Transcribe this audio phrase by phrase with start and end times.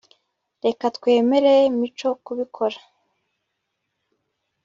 [0.65, 2.77] reka twemere mico kubikora